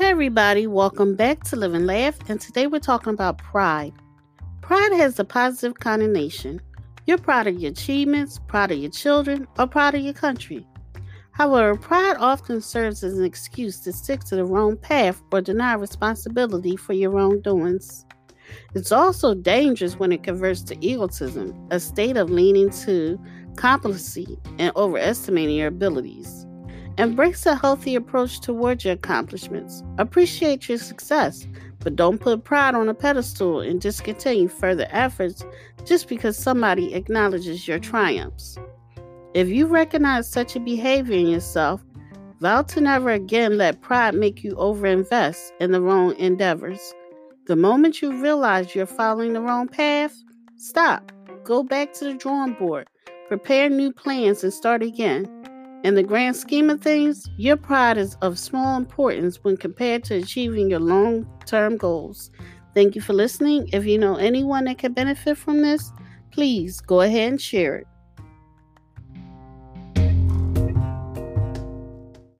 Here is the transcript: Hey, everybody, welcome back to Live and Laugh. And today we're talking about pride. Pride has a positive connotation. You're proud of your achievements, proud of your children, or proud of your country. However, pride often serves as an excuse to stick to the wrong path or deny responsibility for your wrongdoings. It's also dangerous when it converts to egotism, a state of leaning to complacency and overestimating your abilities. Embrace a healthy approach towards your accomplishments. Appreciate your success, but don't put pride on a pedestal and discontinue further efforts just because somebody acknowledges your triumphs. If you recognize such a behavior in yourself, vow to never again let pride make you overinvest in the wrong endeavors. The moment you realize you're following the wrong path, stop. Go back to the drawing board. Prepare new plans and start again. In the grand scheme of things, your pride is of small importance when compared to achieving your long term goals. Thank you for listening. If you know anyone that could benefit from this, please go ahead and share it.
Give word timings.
Hey, 0.00 0.06
everybody, 0.06 0.66
welcome 0.66 1.14
back 1.14 1.44
to 1.44 1.56
Live 1.56 1.74
and 1.74 1.86
Laugh. 1.86 2.16
And 2.30 2.40
today 2.40 2.66
we're 2.66 2.78
talking 2.78 3.12
about 3.12 3.36
pride. 3.36 3.92
Pride 4.62 4.92
has 4.94 5.18
a 5.18 5.26
positive 5.26 5.78
connotation. 5.78 6.58
You're 7.06 7.18
proud 7.18 7.46
of 7.46 7.60
your 7.60 7.70
achievements, 7.70 8.40
proud 8.48 8.72
of 8.72 8.78
your 8.78 8.90
children, 8.90 9.46
or 9.58 9.66
proud 9.66 9.94
of 9.94 10.00
your 10.00 10.14
country. 10.14 10.66
However, 11.32 11.76
pride 11.76 12.16
often 12.18 12.62
serves 12.62 13.04
as 13.04 13.18
an 13.18 13.26
excuse 13.26 13.78
to 13.80 13.92
stick 13.92 14.20
to 14.24 14.36
the 14.36 14.46
wrong 14.46 14.78
path 14.78 15.20
or 15.32 15.42
deny 15.42 15.74
responsibility 15.74 16.76
for 16.76 16.94
your 16.94 17.10
wrongdoings. 17.10 18.06
It's 18.74 18.92
also 18.92 19.34
dangerous 19.34 19.98
when 19.98 20.12
it 20.12 20.22
converts 20.22 20.62
to 20.62 20.82
egotism, 20.82 21.68
a 21.70 21.78
state 21.78 22.16
of 22.16 22.30
leaning 22.30 22.70
to 22.84 23.20
complacency 23.56 24.38
and 24.58 24.72
overestimating 24.76 25.56
your 25.56 25.68
abilities. 25.68 26.39
Embrace 26.98 27.46
a 27.46 27.54
healthy 27.54 27.94
approach 27.94 28.40
towards 28.40 28.84
your 28.84 28.94
accomplishments. 28.94 29.82
Appreciate 29.98 30.68
your 30.68 30.78
success, 30.78 31.46
but 31.78 31.96
don't 31.96 32.20
put 32.20 32.44
pride 32.44 32.74
on 32.74 32.88
a 32.88 32.94
pedestal 32.94 33.60
and 33.60 33.80
discontinue 33.80 34.48
further 34.48 34.86
efforts 34.90 35.44
just 35.84 36.08
because 36.08 36.36
somebody 36.36 36.94
acknowledges 36.94 37.66
your 37.66 37.78
triumphs. 37.78 38.58
If 39.32 39.48
you 39.48 39.66
recognize 39.66 40.28
such 40.28 40.56
a 40.56 40.60
behavior 40.60 41.16
in 41.16 41.28
yourself, 41.28 41.82
vow 42.40 42.62
to 42.62 42.80
never 42.80 43.10
again 43.10 43.56
let 43.56 43.80
pride 43.80 44.14
make 44.14 44.42
you 44.42 44.54
overinvest 44.56 45.52
in 45.60 45.72
the 45.72 45.80
wrong 45.80 46.16
endeavors. 46.16 46.94
The 47.46 47.56
moment 47.56 48.02
you 48.02 48.20
realize 48.20 48.74
you're 48.74 48.86
following 48.86 49.32
the 49.32 49.40
wrong 49.40 49.68
path, 49.68 50.14
stop. 50.56 51.12
Go 51.44 51.62
back 51.62 51.92
to 51.94 52.04
the 52.04 52.14
drawing 52.14 52.54
board. 52.54 52.88
Prepare 53.28 53.70
new 53.70 53.92
plans 53.92 54.42
and 54.44 54.52
start 54.52 54.82
again. 54.82 55.39
In 55.82 55.94
the 55.94 56.02
grand 56.02 56.36
scheme 56.36 56.68
of 56.68 56.82
things, 56.82 57.26
your 57.38 57.56
pride 57.56 57.96
is 57.96 58.14
of 58.16 58.38
small 58.38 58.76
importance 58.76 59.42
when 59.42 59.56
compared 59.56 60.04
to 60.04 60.16
achieving 60.16 60.68
your 60.68 60.80
long 60.80 61.26
term 61.46 61.78
goals. 61.78 62.30
Thank 62.74 62.94
you 62.94 63.00
for 63.00 63.14
listening. 63.14 63.66
If 63.72 63.86
you 63.86 63.98
know 63.98 64.16
anyone 64.16 64.66
that 64.66 64.78
could 64.78 64.94
benefit 64.94 65.38
from 65.38 65.62
this, 65.62 65.90
please 66.32 66.82
go 66.82 67.00
ahead 67.00 67.30
and 67.30 67.40
share 67.40 67.76
it. 67.76 67.86